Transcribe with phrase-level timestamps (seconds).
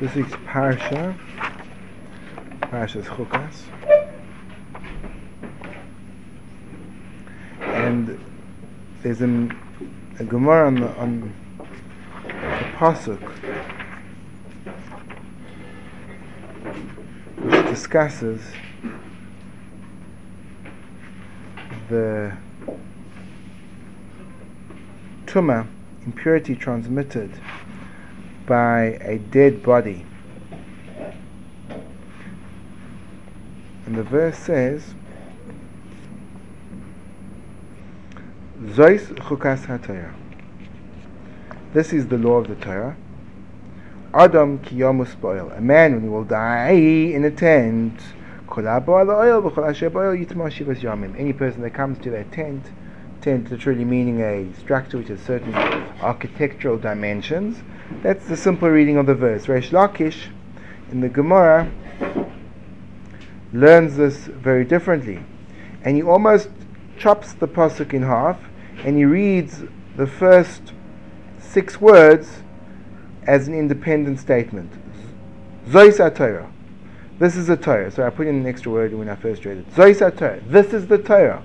[0.00, 1.14] This week's Parsha,
[2.62, 3.64] Parsha's Chukas.
[7.60, 8.18] And
[9.02, 9.26] there's a,
[10.18, 11.64] a Gemara on the, on the
[12.78, 13.20] Pasuk
[17.36, 18.40] which discusses
[21.90, 22.34] the
[25.26, 25.66] Tuma,
[26.06, 27.30] impurity transmitted
[28.50, 30.04] by a dead body.
[33.86, 34.96] And the verse says,
[38.60, 39.78] Zois chukas ha
[41.72, 42.96] This is the law of the Torah.
[44.12, 45.52] Adam ki spoil.
[45.52, 48.00] A man when he will die in a tent.
[48.50, 48.64] Any
[51.32, 52.64] person that comes to that tent,
[53.20, 57.62] tent literally meaning a structure which has certain architectural dimensions,
[58.02, 59.46] that's the simple reading of the verse.
[59.46, 60.28] Reish Lakish
[60.90, 61.70] in the Gemara
[63.52, 65.24] learns this very differently.
[65.82, 66.48] And he almost
[66.98, 68.38] chops the pasuk in half
[68.84, 69.62] and he reads
[69.96, 70.72] the first
[71.38, 72.42] six words
[73.26, 74.72] as an independent statement.
[75.68, 76.50] Zois Torah.
[77.18, 77.90] This is the Torah.
[77.90, 79.74] So I put in an extra word when I first read it.
[79.74, 80.40] Zois Torah.
[80.46, 81.42] This is the Torah.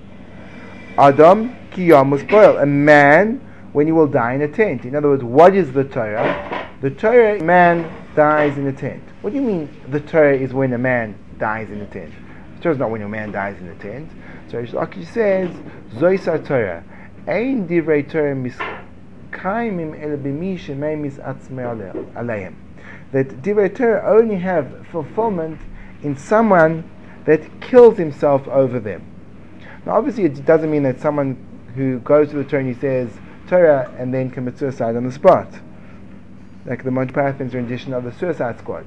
[0.98, 2.58] Adam ki boil.
[2.58, 3.42] A man
[3.74, 4.86] when he will die in a tent.
[4.86, 6.70] In other words, what is the Torah?
[6.82, 9.04] The Torah, man dies in a tent.
[9.22, 12.14] What do you mean the Torah is when a man dies in a tent?
[12.56, 14.10] The Torah is not when a man dies in a tent.
[14.50, 15.50] So Lakish says,
[15.96, 16.84] Zoisa Torah.
[17.28, 22.56] Ein divrei Torah miskaimim el b'mi shemei mis aleim.
[23.12, 25.60] That divrei Torah only have fulfillment
[26.04, 26.90] in someone
[27.26, 29.15] that kills himself over them.
[29.86, 31.38] Now obviously it doesn't mean that someone
[31.76, 33.12] who goes to the and says,
[33.48, 35.48] Torah and then commits suicide on the spot.
[36.66, 38.86] Like the Monty Python's rendition of the Suicide Squad.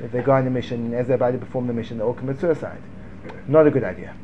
[0.00, 2.04] If they go on a mission and as they're about to perform the mission, they
[2.04, 2.82] all commit suicide.
[3.46, 4.16] Not a good idea.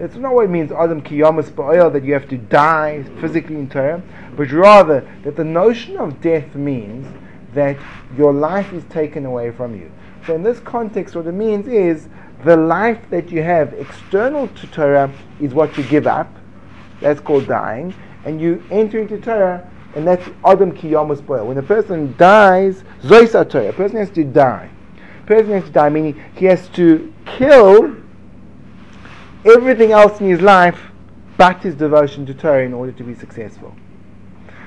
[0.00, 3.68] It's not what it means, Adam kiyamus ba'oil, that you have to die physically in
[3.68, 4.02] Torah,
[4.36, 7.06] but rather that the notion of death means
[7.54, 7.76] that
[8.16, 9.90] your life is taken away from you.
[10.26, 12.08] So in this context, what it means is
[12.44, 16.34] the life that you have external to Torah is what you give up.
[17.00, 21.46] That's called dying and you enter into Torah, and that's Adam Kiyomus Boil.
[21.46, 24.70] When a person dies, Zoisa Torah, a person has to die.
[25.22, 27.96] A person has to die, meaning he has to kill
[29.44, 30.80] everything else in his life
[31.36, 33.74] but his devotion to Torah in order to be successful.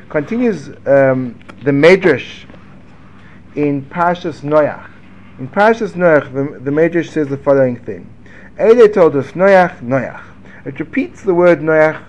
[0.10, 2.46] Continues um, the Medrash
[3.56, 4.88] in Parshas Noach.
[5.40, 8.12] In Parshas Noach, the, the says the following thing.
[8.58, 10.24] Ele told us Noach, Noach.
[10.66, 12.04] It repeats the word Noach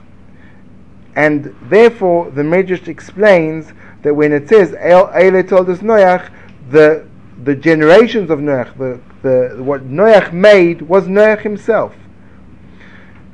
[1.18, 3.72] and therefore, the Medrash explains
[4.02, 6.30] that when it says Eile told us Noach,
[6.70, 7.08] the
[7.42, 11.96] the generations of Noach, the, the what Noach made was Noach himself.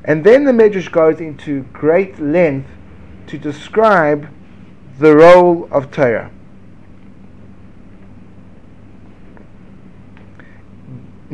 [0.03, 2.71] And then the Medrash goes into great length
[3.27, 4.29] to describe
[4.97, 6.31] the role of Torah.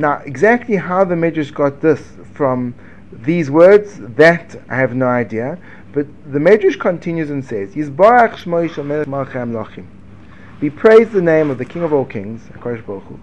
[0.01, 2.01] Now, exactly how the Medrash got this
[2.33, 2.73] from
[3.11, 5.59] these words, that I have no idea.
[5.93, 9.85] But the Medrash continues and says, Yizbarach Shmoi Shomel Malchem Lochim.
[10.59, 13.19] We praise the name of the King of all Kings, HaKadosh Baruch Hu,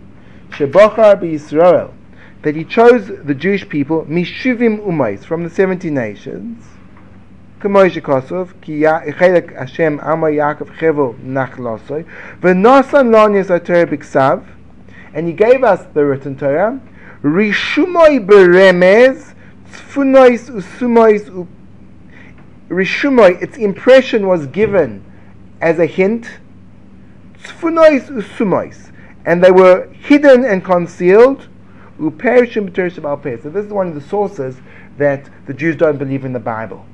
[0.51, 1.93] Shebochar Yisrael,
[2.43, 6.65] that he chose the Jewish people, Mishuvim Umais, from the 70 nations,
[7.59, 12.07] K'moy Shekosov, Ki Chelek Hashem Ama Yaakov Chevel Nachlosoi,
[12.41, 14.45] V'nosan Lon Yisrael Biksav,
[15.15, 16.81] and he gave us the written Torah,
[17.23, 19.35] Rishumoi Beremez,
[19.71, 21.47] Tzfunois Usumois
[22.69, 25.03] Rishumoy, its impression was given
[25.61, 26.29] as a hint,
[27.43, 28.93] Tfunois usumois,
[29.25, 31.49] and they were hidden and concealed.
[31.99, 34.61] Uperishim So this is one of the sources
[34.99, 36.85] that the Jews don't believe in the Bible.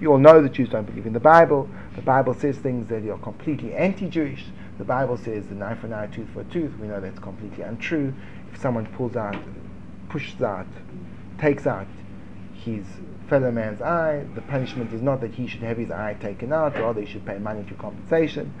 [0.00, 1.68] You all know the Jews don't believe in the Bible.
[1.94, 4.46] The Bible says things that are completely anti-Jewish.
[4.78, 6.72] The Bible says the knife for an eye, tooth for a tooth.
[6.78, 8.12] We know that's completely untrue.
[8.52, 9.36] If someone pulls out,
[10.08, 10.66] pushes out,
[11.38, 11.86] takes out
[12.54, 12.84] his
[13.28, 14.24] fellow man's eye.
[14.34, 17.24] The punishment is not that he should have his eye taken out, rather he should
[17.24, 18.52] pay monetary compensation.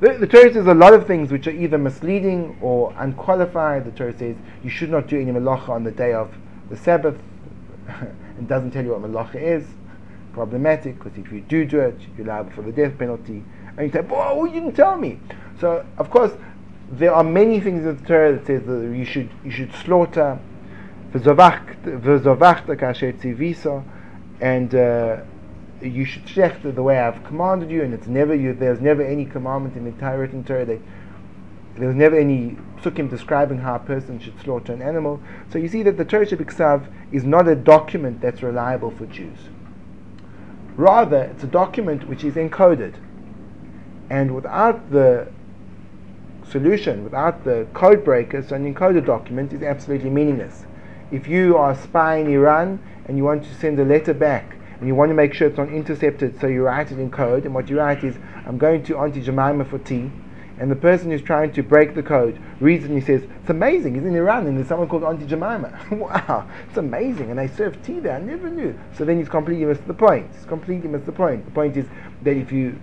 [0.00, 3.86] The, the Torah says a lot of things which are either misleading or unqualified.
[3.86, 6.34] The Torah says you should not do any malacha on the day of
[6.68, 7.16] the Sabbath.
[8.38, 9.64] and doesn't tell you what malacha is.
[10.32, 13.42] Problematic because if you do do it, you're liable for the death penalty.
[13.78, 15.18] And you say, "Whoa, you didn't tell me."
[15.60, 16.32] So, of course,
[16.90, 20.38] there are many things in the Torah that says that you should you should slaughter
[24.40, 25.16] and uh,
[25.80, 28.52] you should shecht the way I've commanded you, and it's never you.
[28.52, 30.80] There's never any commandment in the entire written Torah that
[31.76, 35.20] there was never any psukim describing how a person should slaughter an animal.
[35.50, 39.38] So you see that the Torah Shabbat is not a document that's reliable for Jews.
[40.76, 42.94] Rather, it's a document which is encoded.
[44.08, 45.28] And without the
[46.50, 50.64] solution, without the code breakers, an encoded document is absolutely meaningless.
[51.10, 54.56] If you are a spy in Iran and you want to send a letter back
[54.78, 57.44] and you want to make sure it's not intercepted, so you write it in code,
[57.44, 60.10] and what you write is, I'm going to Auntie Jemima for tea,
[60.58, 63.94] and the person who's trying to break the code reads and he says, It's amazing,
[63.94, 65.78] he's in Iran and there's someone called Auntie Jemima.
[65.92, 68.78] wow, it's amazing, and they serve tea there, I never knew.
[68.96, 70.30] So then he's completely missed the point.
[70.34, 71.44] He's completely missed the point.
[71.44, 71.86] The point is
[72.22, 72.78] that if you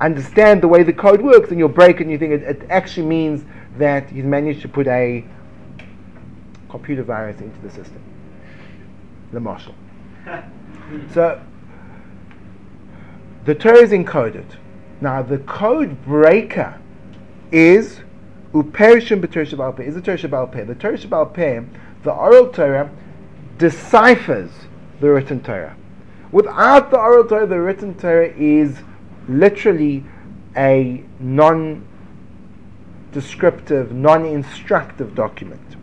[0.00, 2.62] understand the way the code works and you'll break it and you think it, it
[2.70, 3.44] actually means
[3.78, 5.24] that he's managed to put a
[6.68, 8.02] computer virus into the system.
[9.32, 9.74] The marshal.
[11.12, 11.40] so
[13.44, 14.46] the Torah is encoded.
[15.00, 16.80] Now the code breaker
[17.52, 18.00] is
[18.52, 21.68] uperishim b'Torah Shabbat is the Torah Shabbat The Torah Shabbat
[22.04, 22.90] the oral Torah,
[23.58, 24.50] deciphers
[25.00, 25.76] the written Torah.
[26.30, 28.78] Without the oral Torah, the written Torah is
[29.28, 30.04] literally
[30.56, 31.86] a non
[33.12, 35.76] descriptive, non instructive document.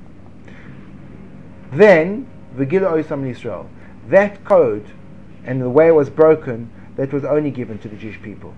[1.71, 3.69] Then, Vigila Oisam Israel,
[4.09, 4.91] that code
[5.45, 8.53] and the way it was broken, that was only given to the Jewish people.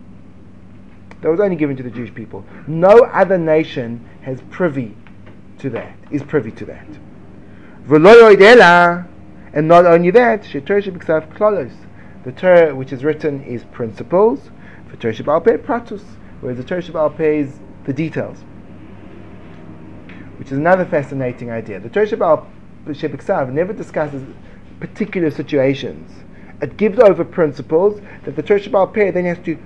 [1.22, 2.44] That was only given to the Jewish people.
[2.68, 4.98] No other nation has privy
[5.60, 6.88] to that, is privy to that.
[9.54, 10.44] And not only that,
[12.24, 14.50] the Torah which is written is principles,
[14.94, 16.04] for Torah Sheba'al Peh, pratus,
[16.42, 18.38] whereas the Sheba'al Peh is the details.
[20.38, 21.80] Which is another fascinating idea.
[21.80, 22.46] The Torah Shabbat
[22.88, 24.24] Shebiksav never discusses
[24.80, 26.12] particular situations.
[26.62, 29.58] It gives over principles that the Torah Sheba'al Peh then has to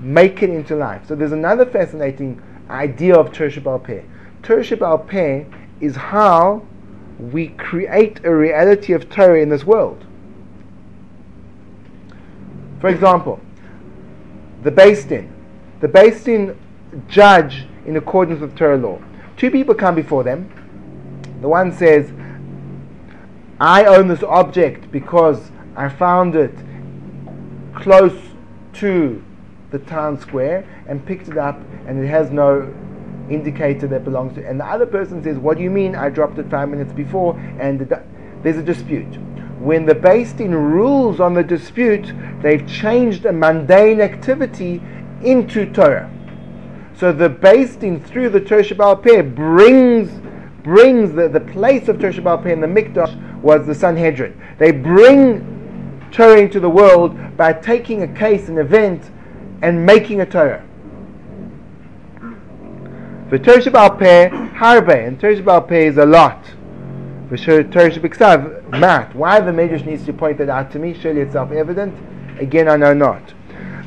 [0.00, 1.08] make it into life.
[1.08, 4.02] So there's another fascinating idea of Torah Sheba'al Peh.
[4.42, 5.46] Torah Sheba'al Peh
[5.80, 6.66] is how
[7.18, 10.04] we create a reality of Torah in this world.
[12.80, 13.40] For example,
[14.62, 15.08] the Beis.
[15.80, 16.56] The Beis
[17.08, 19.00] judge in accordance with Torah law.
[19.36, 20.50] Two people come before them.
[21.40, 22.12] The one says,
[23.60, 26.54] I own this object because I found it
[27.74, 28.18] close
[28.74, 29.22] to
[29.70, 32.72] the town square and picked it up and it has no
[33.30, 34.46] indicator that belongs to it.
[34.46, 35.94] And the other person says, What do you mean?
[35.94, 38.02] I dropped it five minutes before and the,
[38.42, 39.18] there's a dispute
[39.58, 42.12] when the Beis Din rules on the dispute,
[42.42, 44.80] they've changed a mundane activity
[45.22, 46.10] into Torah.
[46.94, 50.10] So the Beis Din through the Torah Sheba'al Peh brings
[50.62, 54.40] brings the, the place of Torah Sheba'al Peh in the Mikdash was the Sanhedrin.
[54.58, 59.10] They bring Torah into the world by taking a case, an event,
[59.62, 60.64] and making a Torah.
[63.30, 66.44] The Torah Sheba'al Peh, Harbe, and Torah Sheba'al Peh is a lot.
[67.30, 71.94] Matt, why the Medrash needs to point that out to me, surely it's self-evident.
[72.40, 73.34] Again, I know not.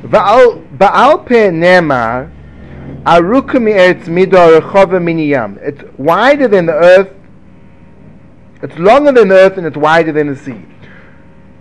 [0.03, 2.29] Ba'al pe nemar,
[3.03, 5.57] aruka mi'eretz midor rechova miniyam.
[5.57, 7.13] It's wider than the earth,
[8.61, 10.65] it's longer than the earth, and it's wider than the sea.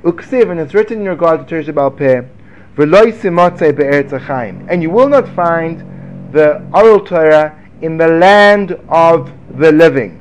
[0.02, 1.62] And it's written in regard to
[3.72, 4.66] be'eretz achayim.
[4.68, 5.82] And you will not find
[6.32, 10.19] the oral Torah in the land of the living.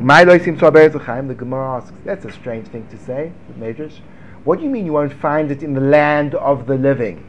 [0.00, 3.98] The Gemara asks, that's a strange thing to say, Medrash.
[4.44, 7.24] What do you mean you won't find it in the land of the living?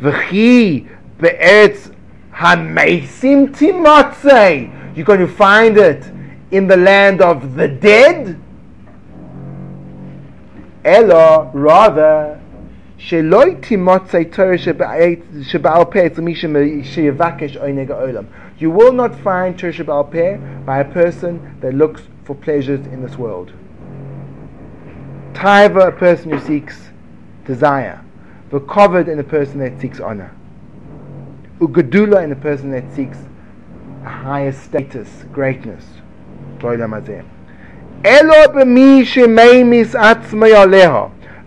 [0.00, 0.88] V'chi
[1.20, 1.94] be'eretz
[2.32, 4.96] hamesim timotze.
[4.96, 6.04] You're going to find it
[6.50, 8.36] in the land of the dead?
[10.84, 12.38] Ella, rather,
[12.98, 14.58] שלא תימוצא תורה
[15.42, 16.34] שבעל פה אצל מי
[16.82, 18.24] שיבקש עונג העולם.
[18.57, 23.01] you will not find Torah Sheba'al Peh by a person that looks for pleasures in
[23.01, 23.51] this world.
[25.33, 26.89] Taiva, a person who seeks
[27.45, 27.99] desire.
[28.49, 30.31] the covered in a person that seeks honor.
[31.59, 33.17] Ugadula in a person that seeks
[34.05, 35.85] a higher status, greatness.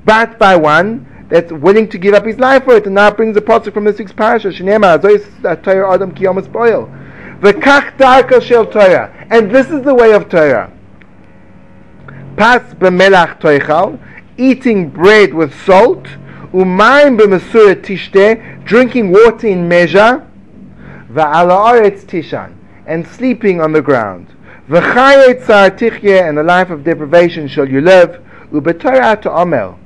[0.05, 3.35] But by one that's willing to give up his life for it, and now brings
[3.35, 4.49] the pasuk from the sixth parasha.
[4.49, 6.87] Shnema azois Torah adam kiyom spoil.
[7.41, 10.73] V'kach darka shel Torah, and this is the way of Torah.
[12.37, 13.99] Pas b'melach toichal,
[14.37, 16.05] eating bread with salt,
[16.53, 20.25] umayim b'mesura tishte, drinking water in measure,
[21.11, 22.55] v'ala tishan,
[22.87, 24.29] and sleeping on the ground.
[24.69, 29.79] V'chayet tzar tichye, and the life of deprivation shall you live, u'b'torah to amel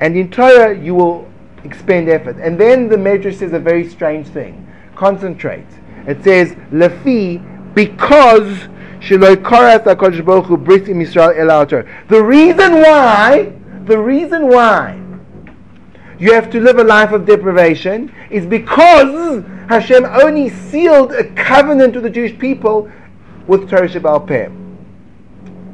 [0.00, 1.28] and in Torah you will
[1.64, 2.36] expend effort.
[2.40, 4.64] And then the Medrash says a very strange thing.
[4.94, 5.66] concentrate.
[6.06, 8.68] It says, Lefi, because
[9.00, 9.08] the
[12.24, 13.52] reason why,
[13.84, 15.00] the reason why
[16.18, 21.94] you have to live a life of deprivation is because Hashem only sealed a covenant
[21.94, 22.90] with the Jewish people
[23.46, 24.48] with Torah Sheba'al Peh.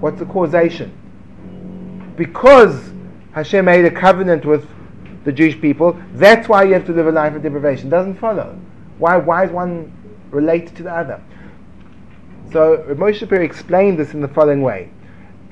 [0.00, 0.92] What's the causation?
[2.16, 2.92] Because
[3.34, 4.68] Hashem made a covenant with
[5.24, 7.88] the Jewish people, that's why you have to live a life of deprivation.
[7.88, 8.58] Doesn't follow.
[8.98, 9.92] Why, why is one
[10.30, 11.22] related to the other?
[12.52, 14.90] So Moshe Shapiro explained this in the following way.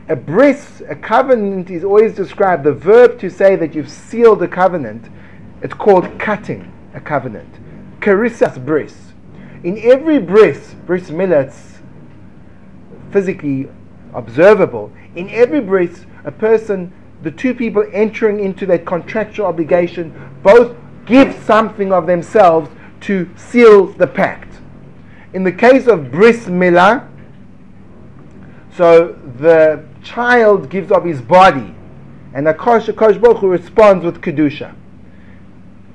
[0.08, 4.48] A bris, a covenant is always described, the verb to say that you've sealed a
[4.48, 5.08] covenant,
[5.62, 7.52] it's called cutting a covenant.
[8.00, 9.12] Carissas bris.
[9.64, 11.78] In every bris, bris milah, it's
[13.10, 13.68] physically
[14.12, 14.92] observable.
[15.14, 20.12] In every bris, a person, the two people entering into that contractual obligation,
[20.42, 20.76] both
[21.06, 22.70] give something of themselves
[23.02, 24.60] to seal the pact.
[25.32, 27.08] In the case of bris milah,
[28.76, 31.74] so the child gives of his body,
[32.34, 34.74] and Akash Akash Hu responds with kedusha.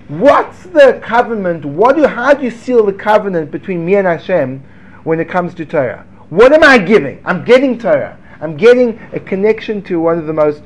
[0.08, 1.66] What's the covenant?
[1.66, 4.64] What do, how do you seal the covenant between me and Hashem
[5.04, 6.06] when it comes to Torah?
[6.30, 7.22] What am I giving?
[7.26, 8.18] I'm getting Torah.
[8.40, 10.62] I'm getting a connection to one of the most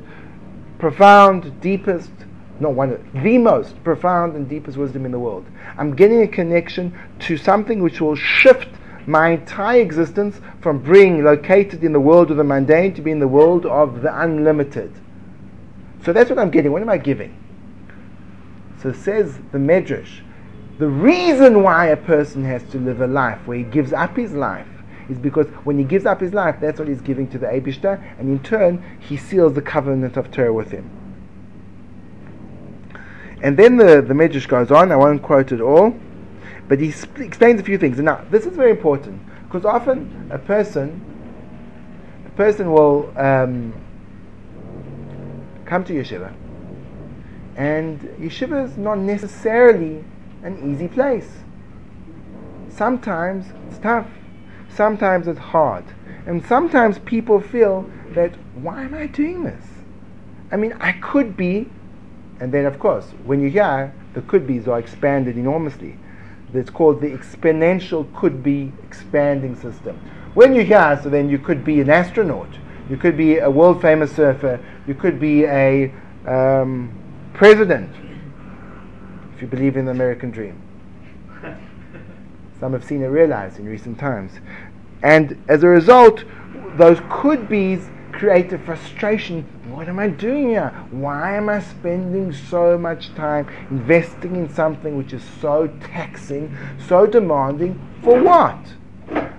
[0.82, 2.12] profound, deepest,
[2.60, 5.46] not one of the most profound and deepest wisdom in the world.
[5.78, 8.68] I'm getting a connection to something which will shift
[9.06, 13.20] my entire existence from being located in the world of the mundane to being in
[13.20, 14.92] the world of the unlimited.
[16.04, 16.72] So that's what I'm getting.
[16.72, 17.38] What am I giving?
[18.82, 20.22] So says the Medrash,
[20.80, 24.34] the reason why a person has to live a life where he gives up his
[24.34, 24.68] life
[25.12, 28.02] is because when he gives up his life, that's what he's giving to the Abishta,
[28.18, 30.90] and in turn, he seals the covenant of Torah with him.
[33.44, 35.96] And then the, the Medrash goes on, I won't quote it all,
[36.68, 37.98] but he sp- explains a few things.
[38.00, 41.02] And now, this is very important, because often a person,
[42.26, 43.74] a person will um,
[45.66, 46.34] come to yeshiva,
[47.58, 50.06] and yeshiva is not necessarily
[50.44, 51.30] an easy place.
[52.70, 54.08] Sometimes it's tough,
[54.76, 55.84] sometimes it's hard,
[56.26, 59.64] and sometimes people feel that why am I doing this?
[60.52, 61.70] I mean, I could be,
[62.40, 65.98] and then of course, when you hear the could be's are expanded enormously.
[66.54, 69.98] It's called the exponential could be expanding system.
[70.34, 72.50] When you hear, so then you could be an astronaut,
[72.90, 75.94] you could be a world famous surfer, you could be a
[76.26, 76.92] um,
[77.34, 77.90] president,
[79.34, 80.61] if you believe in the American dream.
[82.62, 84.34] Some have seen it realized in recent times.
[85.02, 86.24] And as a result,
[86.78, 89.42] those could be's create a frustration.
[89.72, 90.70] What am I doing here?
[90.92, 96.56] Why am I spending so much time investing in something which is so taxing,
[96.88, 97.82] so demanding?
[98.04, 98.60] For what?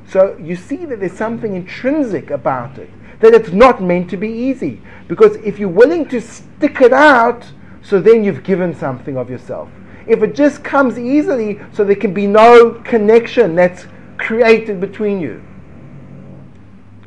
[0.08, 4.30] So you see that there's something intrinsic about it, that it's not meant to be
[4.30, 4.82] easy.
[5.06, 7.46] Because if you're willing to stick it out,
[7.82, 9.68] so then you've given something of yourself.
[10.06, 13.86] If it just comes easily, so there can be no connection that's
[14.18, 15.42] created between you.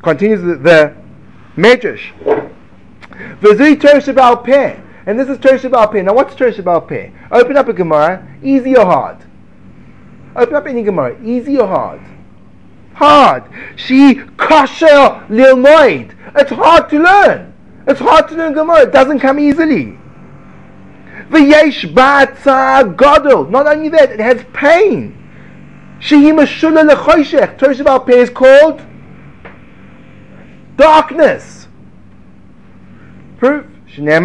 [0.02, 0.96] Continues the, the
[1.56, 2.12] Medrash.
[3.40, 4.80] Torah Sheba'al Peh.
[5.06, 6.02] And this is Sheba'al Peh.
[6.02, 7.10] Now what's Sheba'al Peh?
[7.30, 9.18] Open up a Gemara, easy or hard?
[10.34, 12.00] Open up any Gemara, easy or hard?
[12.94, 13.44] Hard.
[13.76, 16.14] She kasher lilmoid.
[16.36, 17.54] It's hard to learn.
[17.86, 18.82] It's hard to learn Gemara.
[18.82, 19.98] It doesn't come easily.
[21.30, 23.46] V'yesh ba'atza gadol.
[23.46, 25.14] Not only that, it has pain.
[26.00, 27.58] Shehi meshula lechoshech.
[27.58, 28.82] Torah Sheba'al Peh is called
[30.76, 31.68] darkness.
[33.38, 33.66] Proof.
[33.96, 34.18] The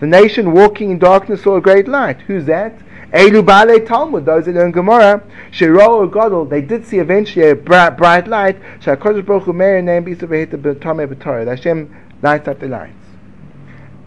[0.00, 2.20] nation walking in darkness saw a great light.
[2.22, 2.74] Who's that?
[3.12, 5.22] Elu Bale Talmud, those that learn Gemara,
[5.52, 8.58] Shiro Gadol, they did see eventually a bright, bright light.
[8.80, 11.46] Shakodesh Baruch Hu Meir name Bisa Behita B'Tomei B'Torah.
[11.46, 11.88] Hashem
[12.22, 13.03] lights up the lights,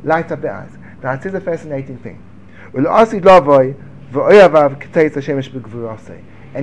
[0.04, 0.72] lights up the eyes.
[1.01, 2.24] That is a fascinating thing.
[2.74, 2.86] And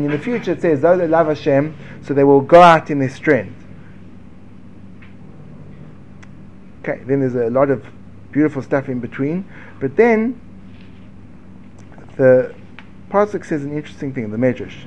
[0.04, 2.98] in the future it says, those that love Hashem, so they will go out in
[2.98, 3.54] their strength.
[6.80, 7.86] Okay, then there's a lot of
[8.32, 9.48] beautiful stuff in between.
[9.80, 10.40] But then,
[12.16, 12.54] the
[13.08, 14.84] Pasuk says an interesting thing, the Medrash.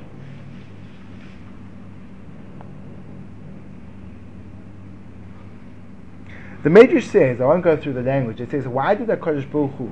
[6.67, 9.49] The Medrash says, I won't go through the language, it says, why did the Kodesh
[9.49, 9.89] Baruch Hu,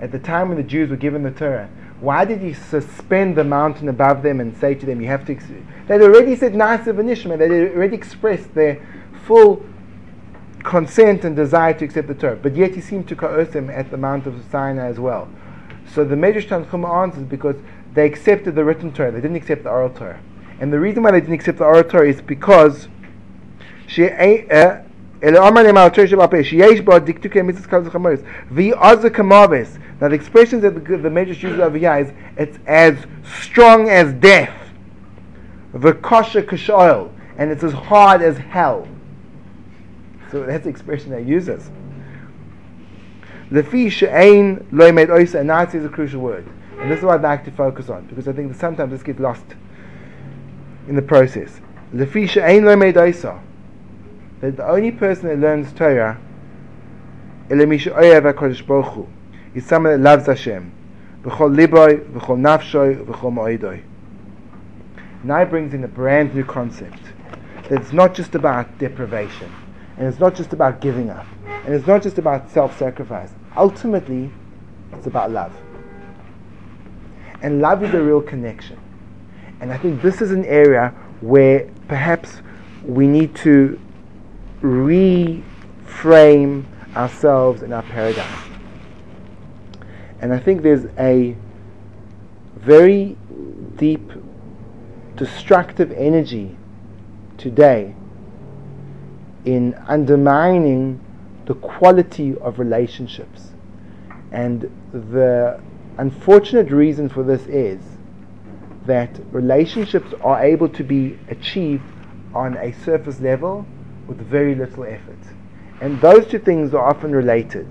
[0.00, 1.68] at the time when the Jews were given the Torah,
[1.98, 5.32] why did he suspend the mountain above them and say to them, you have to...
[5.32, 5.46] Ex-?
[5.88, 8.80] They'd already said Na'aseh V'nishma, they'd already expressed their
[9.26, 9.66] full
[10.62, 12.36] consent and desire to accept the Torah.
[12.36, 15.28] But yet he seemed to coerce them at the Mount of Sinai as well.
[15.92, 17.56] So the Medrash Tanchuma answers because
[17.94, 20.20] they accepted the written Torah, they didn't accept the oral Torah.
[20.60, 22.86] And the reason why they didn't accept the oral Torah is because
[23.88, 24.82] she uh,
[25.32, 25.50] now
[30.08, 32.98] the expressions that the, the Medrash uses over is it's as
[33.40, 34.54] strong as death.
[35.72, 38.86] Kosher kashoil, and it's as hard as hell.
[40.30, 41.70] So that's the expression they uses.
[43.50, 46.46] Lefi she'ain lo made oisa, and now is a crucial word.
[46.78, 49.02] And this is what I'd like to focus on, because I think that sometimes this
[49.02, 49.44] gets lost
[50.86, 51.60] in the process.
[51.94, 53.40] Lefi she'ain lo made oisa
[54.44, 56.20] that the only person that learns Torah
[59.54, 60.70] is someone that loves Hashem.
[65.24, 67.00] Now he brings in a brand new concept.
[67.70, 69.50] That it's not just about deprivation.
[69.96, 71.24] And it's not just about giving up.
[71.46, 73.30] And it's not just about self-sacrifice.
[73.56, 74.30] Ultimately,
[74.92, 75.56] it's about love.
[77.40, 78.78] And love is a real connection.
[79.62, 82.42] And I think this is an area where perhaps
[82.84, 83.80] we need to
[84.64, 86.64] reframe
[86.96, 88.38] ourselves in our paradigm.
[90.20, 91.36] And I think there's a
[92.56, 93.16] very
[93.76, 94.10] deep
[95.16, 96.56] destructive energy
[97.36, 97.94] today
[99.44, 100.98] in undermining
[101.44, 103.52] the quality of relationships.
[104.32, 105.60] And the
[105.98, 107.80] unfortunate reason for this is
[108.86, 111.84] that relationships are able to be achieved
[112.34, 113.66] on a surface level
[114.06, 115.18] with very little effort.
[115.80, 117.66] And those two things are often related.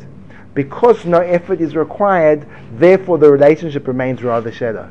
[0.54, 4.90] Because no effort is required, therefore the relationship remains rather shallow.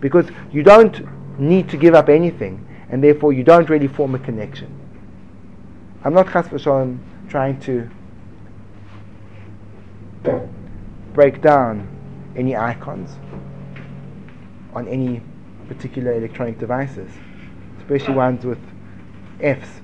[0.00, 1.00] Because you don't
[1.38, 4.76] need to give up anything, and therefore you don't really form a connection.
[6.04, 7.90] I'm not trying to
[11.14, 11.88] break down
[12.36, 13.10] any icons
[14.74, 15.22] on any
[15.68, 17.10] particular electronic devices,
[17.78, 18.58] especially ones with
[19.40, 19.80] Fs.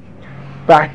[0.67, 0.91] But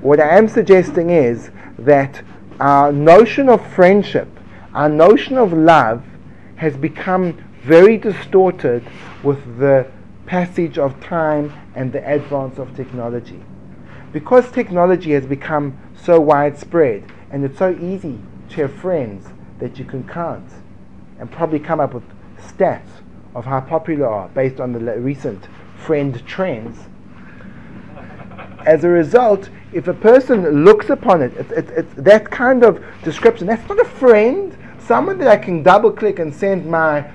[0.00, 2.22] what I am suggesting is that
[2.60, 4.28] our notion of friendship,
[4.72, 6.04] our notion of love,
[6.56, 8.84] has become very distorted
[9.24, 9.86] with the
[10.26, 13.42] passage of time and the advance of technology.
[14.12, 19.26] Because technology has become so widespread and it's so easy to have friends
[19.58, 20.48] that you can count
[21.18, 22.04] and probably come up with
[22.38, 23.00] stats
[23.34, 26.78] of how popular are based on the recent friend trends
[28.66, 33.46] as a result, if a person looks upon it, it's, that kind of description.
[33.46, 37.10] That's not a friend, someone that I can double click and send my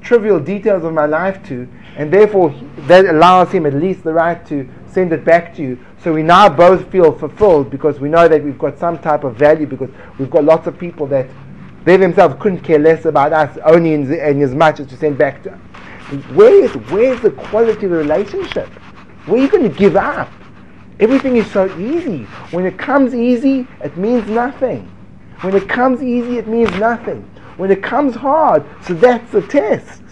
[0.00, 2.54] trivial details of my life to, and therefore
[2.86, 5.78] that allows him at least the right to send it back to you.
[6.02, 9.36] So we now both feel fulfilled because we know that we've got some type of
[9.36, 11.28] value because we've got lots of people that
[11.84, 15.18] they themselves couldn't care less about us only in, in as much as to send
[15.18, 15.58] back to us.
[16.34, 18.68] Where is where's the quality of the relationship?
[19.26, 20.30] Where are going to give up?
[20.98, 22.24] Everything is so easy.
[22.52, 24.90] When it comes easy, it means nothing.
[25.40, 27.22] When it comes easy, it means nothing.
[27.56, 30.02] When it comes hard, so that's the test.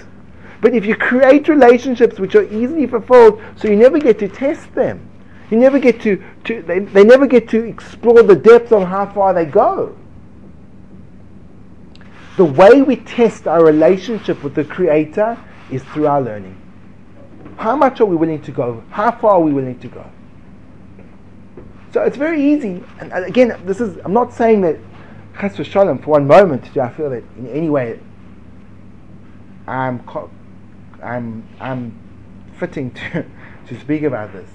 [0.61, 4.75] But if you create relationships which are easily fulfilled, so you never get to test
[4.75, 5.09] them.
[5.51, 9.07] You never get to, to they, they never get to explore the depth of how
[9.13, 9.97] far they go.
[12.37, 15.39] The way we test our relationship with the Creator
[15.71, 16.57] is through our learning.
[17.59, 18.85] How much are we willing to go?
[18.91, 20.09] How far are we willing to go?
[21.93, 22.85] So it's very easy.
[23.01, 24.77] And, again, this is I'm not saying that
[25.41, 27.99] chas v'shalom for one moment do I feel that in any way
[29.67, 30.03] I'm
[31.03, 31.99] I'm I'm
[32.59, 33.25] fitting to
[33.69, 34.49] to speak about this.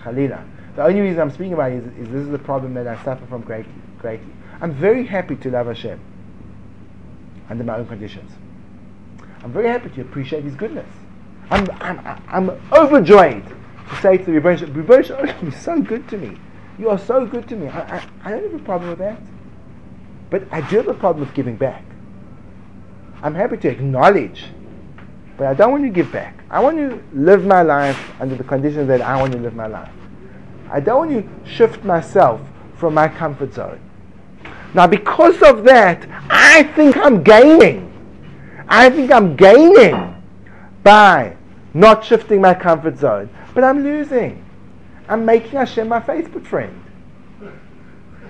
[0.00, 0.44] Khalila.
[0.74, 3.02] The only reason I'm speaking about it is, is this is the problem that I
[3.04, 3.72] suffer from greatly.
[4.00, 4.32] Greatly.
[4.60, 6.00] I'm very happy to love Hashem
[7.48, 8.32] under my own conditions.
[9.44, 10.88] I'm very happy to appreciate His goodness.
[11.50, 16.18] I'm, I'm, I'm overjoyed to say to the Rebbeinu, Rebbeinu, oh, you're so good to
[16.18, 16.36] me.
[16.78, 17.68] You are so good to me.
[17.68, 19.20] I, I, I don't have a problem with that.
[20.30, 21.84] But I do have a problem with giving back.
[23.22, 24.44] I'm happy to acknowledge,
[25.36, 26.38] but I don't want to give back.
[26.50, 29.66] I want to live my life under the conditions that I want to live my
[29.66, 29.90] life.
[30.70, 32.40] I don't want to shift myself
[32.76, 33.80] from my comfort zone.
[34.74, 37.86] Now, because of that, I think I'm gaining.
[38.68, 40.14] I think I'm gaining
[40.84, 41.37] by
[41.74, 43.30] not shifting my comfort zone.
[43.54, 44.44] But I'm losing.
[45.08, 46.84] I'm making Hashem my Facebook friend.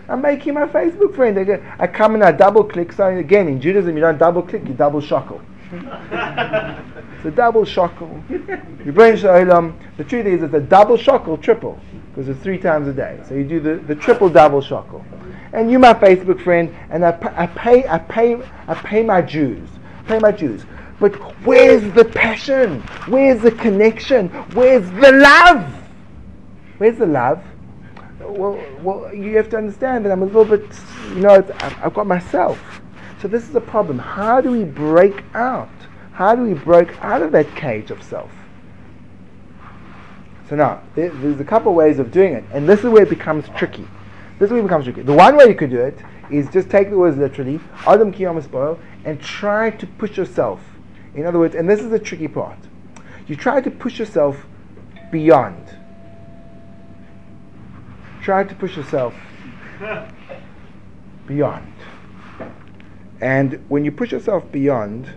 [0.09, 1.62] I'm making my Facebook friend.
[1.79, 2.92] I come and I double click.
[2.92, 5.40] So again, in Judaism, you don't double click, you double shackle.
[5.70, 8.22] it's a double shackle.
[8.31, 9.79] You bring shalom.
[9.98, 13.20] The truth is, it's a double shackle triple because it's three times a day.
[13.29, 15.05] So you do the, the triple double shackle.
[15.53, 19.68] and you're my Facebook friend, and I, I pay, I pay, I pay my dues,
[20.07, 20.64] pay my dues.
[21.00, 22.80] But where's the passion?
[23.06, 24.28] Where's the connection?
[24.52, 25.72] Where's the love?
[26.78, 27.42] Where's the love?
[28.20, 30.66] Well, well, you have to understand that I'm a little bit,
[31.11, 32.61] you know, I've got myself.
[33.22, 33.98] So this is a problem.
[33.98, 35.70] How do we break out?
[36.12, 38.30] How do we break out of that cage of self?
[40.48, 43.48] So now, there's a couple ways of doing it, and this is where it becomes
[43.50, 43.87] tricky.
[44.38, 45.02] This is where it becomes tricky.
[45.02, 45.98] The one way you could do it
[46.30, 50.61] is just take the words literally, Adam Kiyam and try to push yourself.
[51.14, 52.59] In other words, and this is the tricky part,
[53.27, 54.47] you try to push yourself
[55.11, 55.77] beyond.
[58.23, 59.14] Try to push yourself
[61.27, 61.73] beyond.
[63.21, 65.12] And when you push yourself beyond,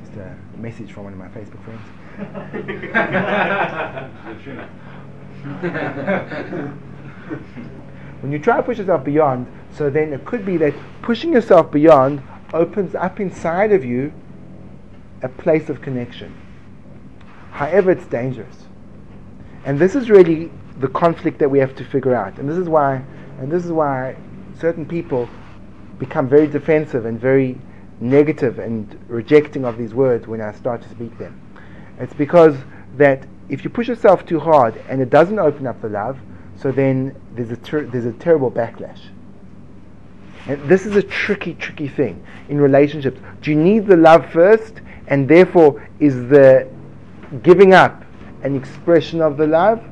[0.00, 1.80] just a message from one of my Facebook friends.
[8.20, 9.46] when you try to push yourself beyond,
[9.78, 12.20] so then it could be that pushing yourself beyond
[12.52, 14.12] opens up inside of you
[15.22, 16.34] a place of connection.
[17.52, 18.66] However, it's dangerous.
[19.64, 22.38] And this is really the conflict that we have to figure out.
[22.38, 23.04] And this is why
[23.38, 24.16] and this is why
[24.58, 25.28] certain people
[25.98, 27.60] become very defensive and very
[28.00, 31.40] negative and rejecting of these words when I start to speak them.
[32.00, 32.56] It's because
[32.96, 36.18] that if you push yourself too hard and it doesn't open up the love,
[36.56, 39.00] so then there's a ter- there's a terrible backlash.
[40.48, 43.20] And this is a tricky, tricky thing in relationships.
[43.42, 46.68] Do you need the love first, and therefore is the
[47.42, 48.04] giving up
[48.42, 49.84] an expression of the love,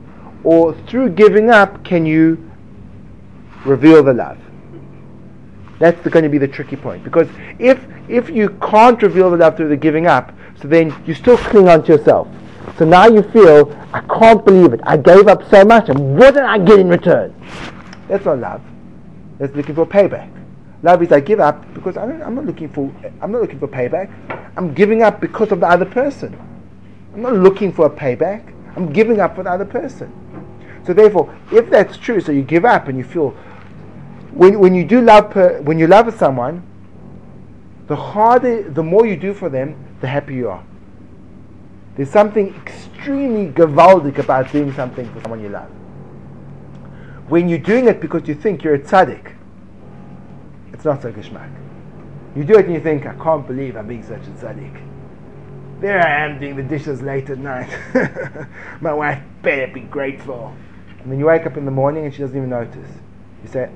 [0.45, 2.51] or through giving up can you
[3.67, 4.39] reveal the love.
[5.79, 7.05] That's going to be the tricky point.
[7.05, 11.13] Because if, if you can't reveal the love through the giving up, so then you
[11.13, 12.29] still cling on to yourself.
[12.79, 14.81] So now you feel, I can't believe it.
[14.85, 17.35] I gave up so much, and what did I get in return?
[18.09, 18.63] That's not love.
[19.39, 20.36] That's looking for payback.
[20.87, 23.67] Love is I give up because I am not looking for I'm not looking for
[23.67, 24.09] payback.
[24.57, 26.39] I'm giving up because of the other person.
[27.13, 28.55] I'm not looking for a payback.
[28.77, 30.13] I'm giving up for the other person.
[30.87, 33.31] So therefore, if that's true, so you give up and you feel
[34.31, 36.63] when, when you do love per, when you love someone,
[37.89, 40.65] the harder, the more you do for them, the happier you are.
[41.97, 45.69] There's something extremely gewaldic about doing something for someone you love.
[47.29, 49.33] When you're doing it because you think you're a tzaddik,
[50.77, 51.51] it's not so geschmack.
[52.37, 54.79] You do it and you think, I can't believe I'm being such a tzaddik.
[55.81, 57.75] There I am doing the dishes late at night.
[58.83, 60.55] My wife better be grateful.
[61.01, 62.91] And then you wake up in the morning and she doesn't even notice.
[63.43, 63.71] You say,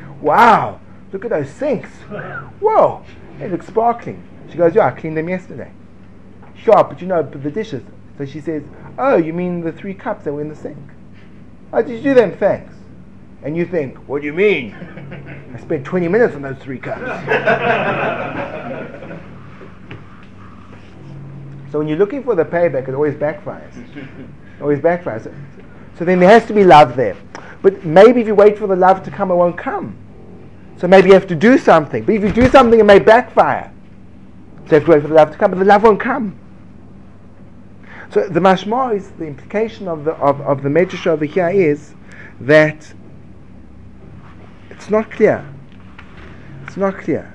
[0.20, 0.80] wow,
[1.12, 1.90] look at those sinks.
[2.58, 3.04] Whoa,
[3.38, 4.20] they look sparkling.
[4.50, 5.70] She goes, yeah, I cleaned them yesterday.
[6.56, 7.84] Sure, but you know, but the dishes.
[8.18, 8.64] So she says,
[8.98, 10.78] oh, you mean the three cups that were in the sink?
[11.72, 12.36] Oh, did you do them?
[12.36, 12.74] Thanks.
[13.42, 14.74] And you think, what do you mean?
[15.54, 17.00] I spent 20 minutes on those three cups.
[21.70, 23.72] so when you're looking for the payback, it always backfires.
[23.96, 25.32] It always backfires.
[25.98, 27.16] So then there has to be love there.
[27.62, 29.96] But maybe if you wait for the love to come, it won't come.
[30.78, 32.04] So maybe you have to do something.
[32.04, 33.72] But if you do something, it may backfire.
[34.66, 36.38] So you have to wait for the love to come, but the love won't come.
[38.10, 41.94] So the mashma is the implication of the of, of the Medrash over here is
[42.40, 42.92] that
[44.86, 45.44] it's not clear.
[46.66, 47.34] It's not clear.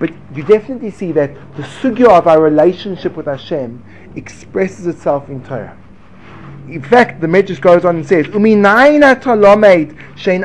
[0.00, 3.84] But you definitely see that the sugya of our relationship with Hashem
[4.16, 5.76] expresses itself in Torah
[6.72, 10.42] in fact, the Medrash goes on and says, "Uminaina talomed shein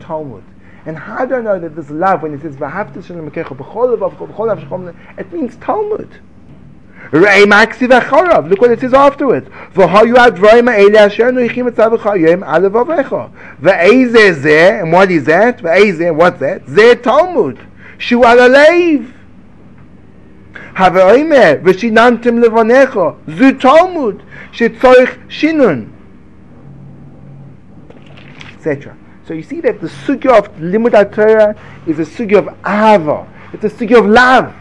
[0.00, 0.44] Talmud."
[0.84, 3.96] And how do I know that this love when it says "V'havta shalom kecha b'chol
[3.96, 6.08] b'chol b'chol It means Talmud.
[7.10, 8.48] Rei maxi v'charav.
[8.48, 9.48] Look what it says afterwards.
[9.74, 13.30] V'hayu advarim ha'ele asher noichim et tzavachayim alev avecha.
[13.60, 15.58] V'eize zeh, and what is that?
[15.58, 16.64] V'eize, what's that?
[16.66, 17.58] Zeh Talmud.
[17.98, 19.12] Shu alaleiv.
[20.74, 23.16] Ha've'omer v'shinantim levanecha.
[23.36, 25.90] Zu Talmud shetzorich shinun,
[28.56, 28.96] etc.
[29.26, 31.54] So you see that the sugya of limud Torah
[31.86, 33.26] is a sugya of ahava.
[33.52, 34.54] It's a sugya of love,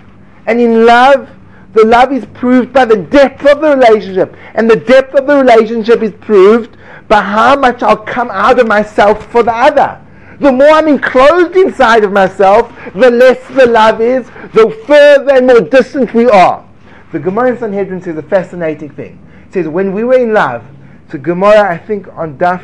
[0.46, 1.30] and in love,
[1.74, 5.38] the love is proved by the depth of the relationship, and the depth of the
[5.38, 10.00] relationship is proved by how much I'll come out of myself for the other.
[10.40, 15.48] The more I'm enclosed inside of myself, the less the love is, the further and
[15.48, 16.68] more distant we are.
[17.12, 20.64] The Gemara in Sanhedrin says a fascinating thing It says, when we were in love,
[21.12, 22.64] so Gemara, I think, on Daf,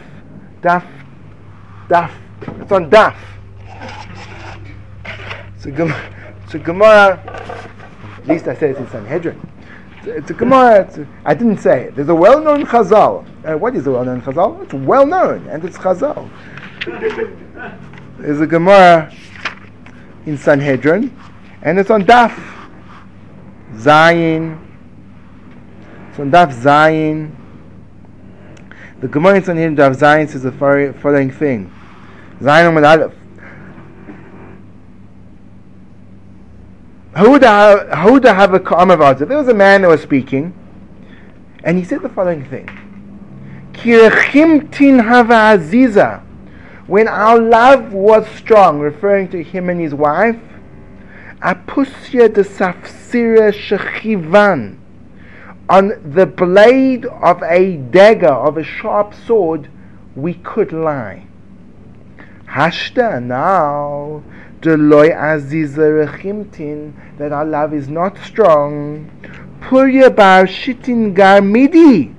[0.62, 0.86] Daf,
[1.90, 2.12] Daf,
[2.62, 3.16] it's on Daf.
[5.60, 6.14] So, Gemara,
[6.50, 7.70] so Gemara,
[8.28, 9.40] at least I said it in Sanhedrin.
[10.04, 10.82] It's a Gemara.
[10.82, 11.96] It's I didn't say it.
[11.96, 13.26] There's a well-known Chazal.
[13.46, 14.62] Uh, what is a well-known Chazal?
[14.64, 16.30] It's well-known, and it's Chazal.
[18.18, 19.14] There's a Gemara
[20.26, 21.18] in Sanhedrin,
[21.62, 22.38] and it's on Daf
[23.76, 24.60] Zayin.
[26.10, 27.34] It's on Daf Zayin.
[29.00, 31.72] The Gemara in Sanhedrin Daf Zayin says the following thing.
[32.42, 33.14] Zayin Amud Aleph.
[33.14, 33.18] Huda have a
[36.98, 37.07] Kamavaza.
[37.18, 37.88] There was a
[39.56, 40.54] man that was speaking,
[41.64, 42.68] and he said the following thing.
[46.86, 50.38] When our love was strong, referring to him and his wife,
[51.42, 54.78] apusya de safsira shechivan.
[55.70, 59.70] On the blade of a dagger, of a sharp sword,
[60.16, 61.26] we could lie.
[62.46, 64.22] Hashta now
[64.62, 69.10] Deloy Azizerechimtin, that our love is not strong.
[69.62, 72.16] Purya bar shitin gar midi,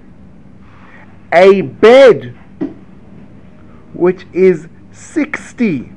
[1.33, 2.37] a bed
[3.95, 5.93] which is 60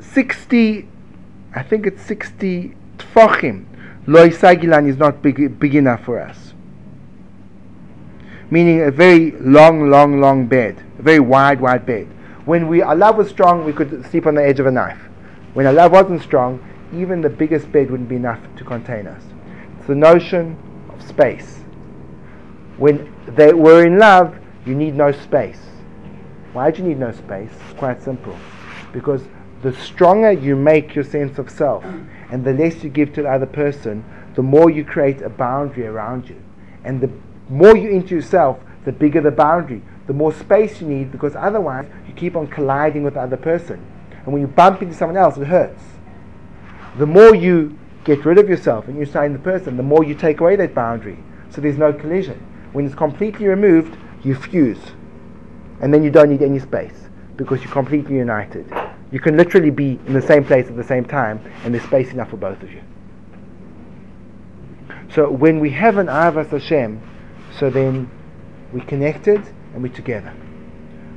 [0.00, 0.88] 60
[1.54, 3.64] I think it's 60 tfachim.
[4.06, 6.54] Loy sagilan is not big, big enough for us.
[8.50, 10.82] Meaning a very long long long bed.
[10.98, 12.08] A very wide wide bed
[12.48, 14.98] when we, our love was strong, we could sleep on the edge of a knife.
[15.52, 19.22] When our love wasn't strong, even the biggest bed wouldn't be enough to contain us.
[19.76, 20.56] It's the notion
[20.88, 21.58] of space.
[22.78, 24.34] When they were in love,
[24.64, 25.60] you need no space.
[26.54, 27.50] Why do you need no space?
[27.68, 28.34] It's quite simple.
[28.94, 29.20] Because
[29.60, 31.84] the stronger you make your sense of self
[32.30, 34.02] and the less you give to the other person,
[34.36, 36.42] the more you create a boundary around you.
[36.82, 37.10] And the
[37.50, 41.86] more you into yourself, the bigger the boundary, the more space you need because otherwise
[42.18, 43.84] keep on colliding with the other person.
[44.24, 45.82] And when you bump into someone else, it hurts.
[46.98, 50.14] The more you get rid of yourself and you sign the person, the more you
[50.14, 51.18] take away that boundary.
[51.50, 52.38] So there's no collision.
[52.72, 54.80] When it's completely removed, you fuse.
[55.80, 58.70] And then you don't need any space because you're completely united.
[59.12, 62.12] You can literally be in the same place at the same time and there's space
[62.12, 62.82] enough for both of you.
[65.14, 67.00] So when we have an Avas Hashem,
[67.58, 68.10] so then
[68.72, 70.30] we're connected and we're together.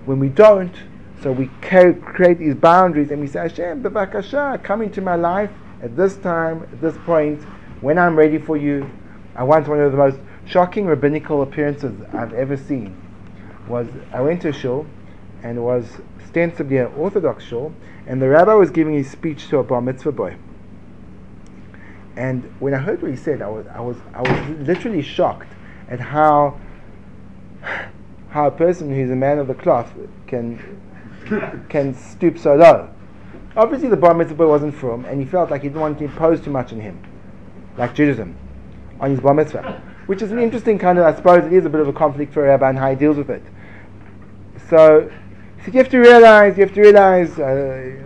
[0.06, 0.76] When we don't,
[1.22, 5.52] so we create these boundaries and we say, Hashem, Bevakasha, come into my life
[5.84, 7.44] at this time, at this point,
[7.82, 8.90] when I'm ready for you.
[9.36, 13.00] I once one of the most shocking rabbinical appearances I've ever seen
[13.68, 14.86] was I went to a shul
[15.44, 17.74] and it was ostensibly an Orthodox shul,
[18.08, 20.38] and the rabbi was giving his speech to a bar mitzvah boy.
[22.16, 25.52] And when I heard what he said, I was I was I was literally shocked
[25.90, 26.60] at how
[28.30, 29.94] how a person who's a man of the cloth
[30.28, 30.82] can
[31.70, 32.90] can stoop so low.
[33.56, 36.42] Obviously, the bar mitzvah wasn't from, and he felt like he didn't want to impose
[36.42, 37.02] too much on him,
[37.78, 38.36] like Judaism,
[39.00, 41.70] on his bar mitzvah, which is an interesting kind of, I suppose, it is a
[41.70, 43.44] bit of a conflict for rabbi and how he deals with it.
[44.70, 45.12] So,
[45.66, 48.02] so you have to realize, you have to realize, uh,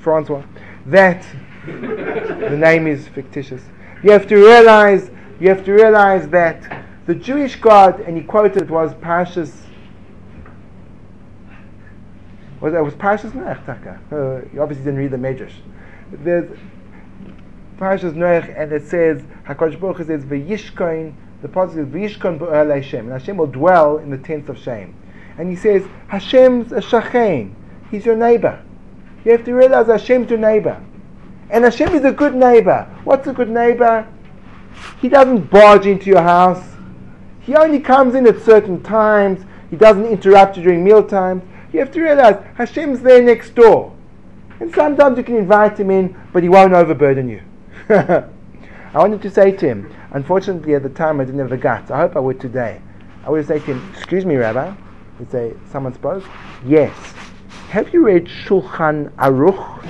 [0.00, 0.42] Francois,
[0.86, 1.26] that
[1.66, 3.62] the name is fictitious.
[4.02, 8.70] You have to realize, you have to realize that the Jewish God, and he quoted
[8.70, 9.52] was Parshas.
[12.60, 14.00] Was it was Parshas Noach Taka?
[14.10, 15.54] Uh, you obviously didn't read the Medrash.
[16.10, 16.50] There's
[17.78, 21.14] Parshas Noach, and it says Hakadosh Baruch Hu says V'yishkoin.
[21.40, 24.96] The pasuk is V'yishkoin b'oel Hashem, and Hashem will dwell in the tents of shame.
[25.38, 27.54] And he says Hashem's a shachain.
[27.92, 28.60] He's your neighbor.
[29.24, 30.82] You have to realize Hashem's your neighbor.
[31.50, 32.92] And Hashem is a good neighbor.
[33.04, 34.06] What's a good neighbor?
[35.00, 36.64] He doesn't barge into your house.
[37.40, 39.44] He only comes in at certain times.
[39.70, 41.42] He doesn't interrupt you during meal times.
[41.72, 43.94] You have to realize Hashem's there next door.
[44.60, 47.42] And sometimes you can invite him in, but he won't overburden you.
[47.88, 48.26] I
[48.94, 51.90] wanted to say to him, unfortunately at the time I didn't have the guts.
[51.90, 52.80] I hope I would today.
[53.24, 54.74] I would say to him, Excuse me, Rabbi.
[55.18, 56.24] He'd say, Someone spoke?
[56.64, 56.96] Yes.
[57.68, 59.84] Have you read Shulchan Aruch?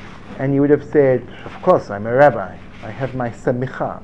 [0.38, 2.56] And he would have said, Of course, I'm a rabbi.
[2.82, 4.02] I have my samicha.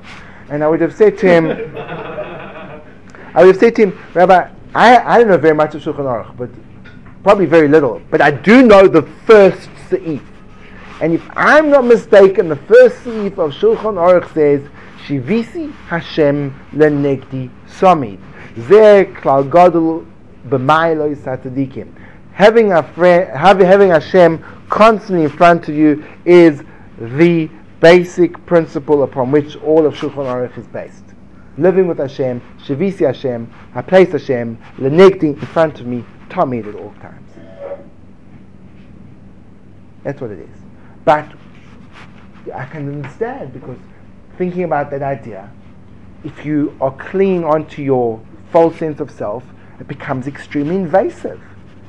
[0.49, 1.47] And I would have said to him,
[3.33, 6.37] I would say to him, Rabbi, I, I don't know very much of Shulchan Aruch,
[6.37, 6.51] but
[7.23, 10.21] probably very little, but I do know the first Seif.
[11.01, 14.61] And if I'm not mistaken, the first Seif of Shulchan Aruch says,
[15.05, 18.19] Shivisi Hashem lenegdi samid.
[18.67, 20.05] Zer klal gadol
[20.47, 21.93] b'mailoi satadikim.
[22.33, 26.63] Having a friend, having Hashem constantly in front of you is
[26.99, 27.49] the
[27.79, 31.03] basic principle upon which all of Shulchan Aruch is based
[31.57, 36.75] living with Hashem, Shavisi Hashem, I place Hashem, Lenegdi in front of me, Tamid at
[36.75, 37.31] all times.
[40.03, 40.57] That's what it is.
[41.03, 41.31] But
[42.53, 43.77] I can understand because
[44.37, 45.51] thinking about that idea,
[46.23, 49.43] if you are clinging onto your false sense of self,
[49.79, 51.41] it becomes extremely invasive.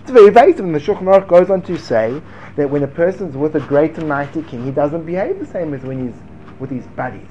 [0.02, 2.20] It's very invasive, and the Shulchan Aruch goes on to say
[2.56, 5.74] that when a person's with a great and mighty king, he doesn't behave the same
[5.74, 6.20] as when he's
[6.58, 7.28] with his buddies.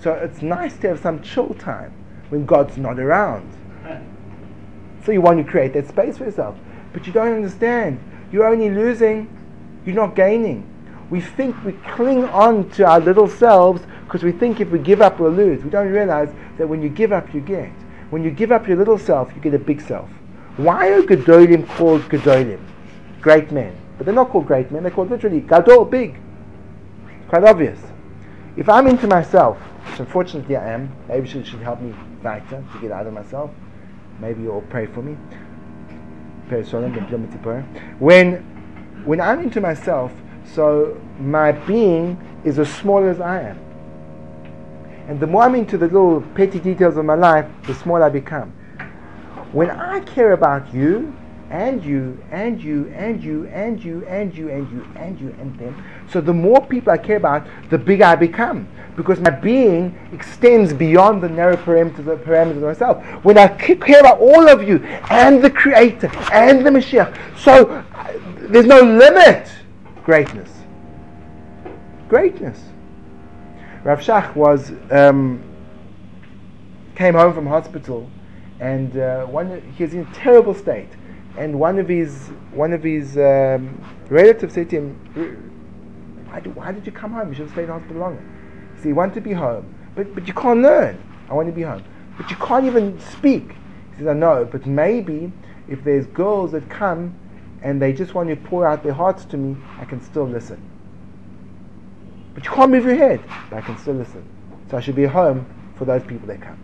[0.00, 1.92] So it's nice to have some chill time
[2.28, 3.57] when God's not around.
[5.08, 6.54] So you want to create that space for yourself.
[6.92, 7.98] But you don't understand.
[8.30, 9.26] You're only losing,
[9.86, 10.68] you're not gaining.
[11.08, 15.00] We think we cling on to our little selves because we think if we give
[15.00, 15.64] up, we'll lose.
[15.64, 17.70] We don't realize that when you give up, you get.
[18.10, 20.10] When you give up your little self, you get a big self.
[20.58, 22.60] Why are Gedolim called Gedolim?
[23.22, 23.74] Great men.
[23.96, 26.20] But they're not called great men, they're called literally Gadol, big.
[27.28, 27.80] quite obvious.
[28.58, 32.80] If I'm into myself, which unfortunately I am, maybe she should help me weiter to
[32.82, 33.50] get out of myself.
[34.20, 35.16] Maybe you'll pray for me.
[37.98, 38.36] When
[39.04, 40.12] when I'm into myself,
[40.44, 43.58] so my being is as small as I am.
[45.08, 48.08] And the more I'm into the little petty details of my life, the smaller I
[48.10, 48.52] become.
[49.52, 51.14] When I care about you,
[51.50, 55.58] and you, and you, and you, and you, and you, and you, and you, and
[55.58, 58.68] them, so the more people I care about, the bigger I become.
[58.96, 63.04] Because my being extends beyond the narrow parameters of, parameters of myself.
[63.24, 64.78] When I care about all of you,
[65.10, 69.48] and the Creator, and the Mashiach, so uh, there's no limit.
[70.04, 70.50] Greatness.
[72.08, 72.60] Greatness.
[73.84, 75.42] Rav Shach was um,
[76.96, 78.10] came home from hospital,
[78.58, 80.88] and uh, one he was in a terrible state.
[81.38, 84.88] And one of his one of his um, relatives said to him,
[86.28, 87.28] why, do, "Why did you come home?
[87.28, 88.24] You should have stayed in hospital longer."
[88.82, 91.00] He wanted to be home, but but you can't learn.
[91.30, 91.84] I want to be home,
[92.16, 93.52] but you can't even speak.
[93.92, 95.32] He says, "I know, but maybe
[95.68, 97.14] if there's girls that come."
[97.60, 100.62] And they just want to pour out their hearts to me, I can still listen.
[102.32, 103.20] But you can't move your head.
[103.50, 104.24] But I can still listen.
[104.70, 106.56] So I should be home for those people that come.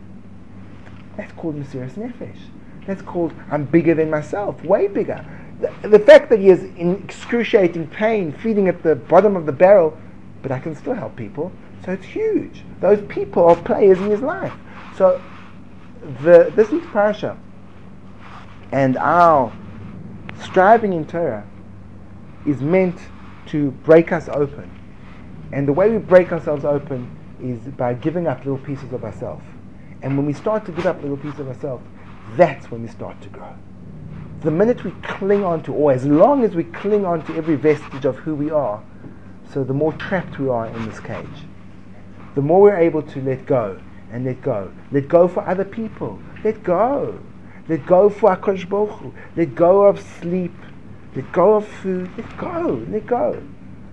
[1.16, 2.38] That's called Mesiras Nefesh.
[2.86, 5.24] That's called I'm bigger than myself, way bigger.
[5.60, 9.52] The, the fact that he is in excruciating pain, feeding at the bottom of the
[9.52, 9.96] barrel,
[10.42, 11.52] but I can still help people.
[11.84, 12.64] So it's huge.
[12.80, 14.52] Those people are players in his life.
[14.96, 15.22] So
[16.22, 17.38] the this week's parasha
[18.72, 19.52] and our
[20.42, 21.46] striving in Torah
[22.44, 22.98] is meant
[23.46, 24.70] to break us open
[25.54, 27.08] and the way we break ourselves open
[27.40, 29.44] is by giving up little pieces of ourselves.
[30.02, 31.86] And when we start to give up little pieces of ourselves,
[32.36, 33.54] that's when we start to grow.
[34.40, 37.56] The minute we cling on to, or as long as we cling on to every
[37.56, 38.82] vestige of who we are,
[39.52, 41.46] so the more trapped we are in this cage.
[42.34, 44.72] The more we're able to let go and let go.
[44.90, 46.18] Let go for other people.
[46.42, 47.20] Let go.
[47.68, 49.14] Let go for HaKadosh Baruch.
[49.36, 50.54] Let go of sleep.
[51.14, 52.10] Let go of food.
[52.16, 52.84] Let go.
[52.88, 53.42] Let go.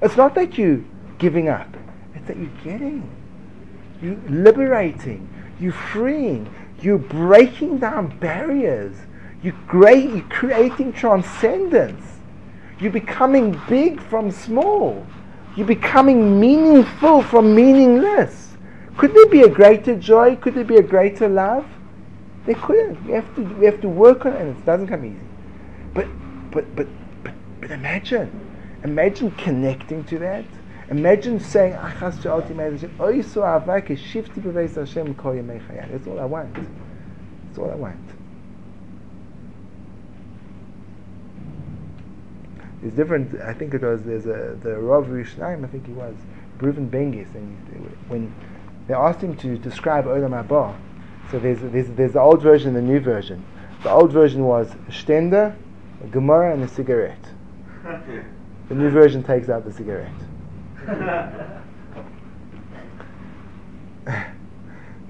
[0.01, 0.85] It's not that you
[1.19, 1.67] giving up.
[2.15, 3.09] It's that you're getting.
[4.01, 5.29] You're liberating.
[5.59, 6.53] You're freeing.
[6.81, 8.95] You're breaking down barriers.
[9.43, 12.03] You're, great, you're creating transcendence.
[12.79, 15.05] You're becoming big from small.
[15.55, 18.55] You're becoming meaningful from meaningless.
[18.97, 20.35] Could there be a greater joy?
[20.35, 21.65] Could there be a greater love?
[22.45, 23.05] There couldn't.
[23.05, 25.19] We have to, we have to work on it, and it doesn't come easy.
[25.93, 26.07] But,
[26.51, 26.87] but, but,
[27.23, 28.31] but, but imagine.
[28.83, 30.45] Imagine connecting to that
[30.91, 32.53] Imagine saying, Achas Sha'oti
[32.97, 36.53] Oisu Avai Keshifti B'Veis Hashem Kol Yemei That's all I want.
[36.53, 37.97] That's all I want.
[42.83, 46.13] It's different, I think it was, there's a, the Rav Rishnayim, I think he was,
[46.57, 47.55] Reuven Bengis, and
[48.09, 48.33] when
[48.87, 50.75] they asked him to describe Olam Haba,
[51.31, 53.45] so there's, there's, there's the old version and the new version.
[53.83, 55.55] The old version was stender,
[56.03, 57.23] a Gemara, and a cigarette.
[58.67, 60.11] the new version takes out the cigarette.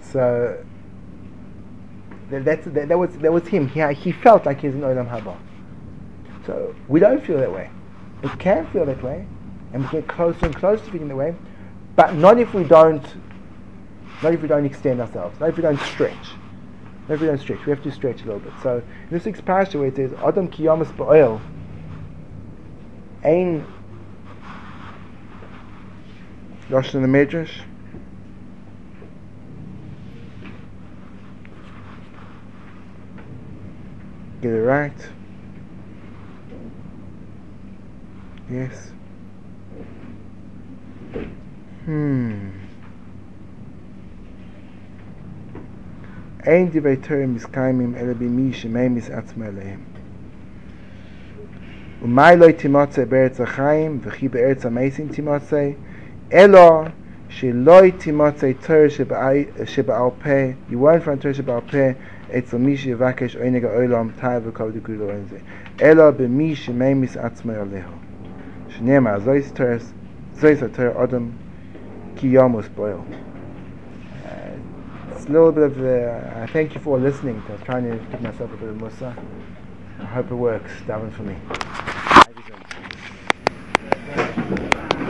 [0.02, 0.66] so
[2.30, 3.68] that's, that, that, was, that was him.
[3.68, 5.38] He, he felt like he's in Olam Haba.
[6.46, 7.70] So we don't feel that way.
[8.24, 9.26] We can feel that way,
[9.74, 11.36] and we get closer and closer to feeling that way,
[11.96, 13.04] but not if we don't,
[14.22, 16.34] not if we don't extend ourselves, not if we don't stretch.
[17.08, 17.66] Not if we don't stretch.
[17.66, 18.54] We have to stretch a little bit.
[18.62, 20.92] So in this week's parasha where it says, Adam kiyamas
[23.24, 23.66] ein
[26.71, 27.63] Lost in the Midrash.
[34.43, 35.01] Get it right.
[38.51, 38.93] Yes.
[41.85, 42.51] Hmm.
[46.47, 49.81] אין דברי תורה מסקיימים אלא במי שממיס עצמו אליהם.
[52.03, 55.71] ומאי לא תימצא בארץ החיים וכי בארץ המסים תימצא
[56.32, 56.90] Elo
[57.28, 60.54] Shiloi Timotze Tur Sheba'al Peh.
[60.70, 61.94] you weren't from Tur Sheba'al Peh,
[62.30, 65.42] it's a Mishi Vakesh Oinega Oilam Taiva Kavi Gudo Enze.
[65.82, 68.00] Elo be Mishi Memis Atzmai Aleho.
[68.70, 69.92] Shinema Zois Turs,
[70.38, 71.34] Zois Atur Odom,
[72.16, 73.06] Kiyomus Boil.
[74.26, 77.44] Uh, it's a little bit of uh, a, thank you for listening.
[77.50, 79.14] I was trying to give myself a bit of mussar.
[80.00, 80.72] I hope it works.
[80.88, 81.36] Davin for me.